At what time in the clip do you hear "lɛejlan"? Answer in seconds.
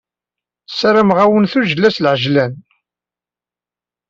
2.03-2.53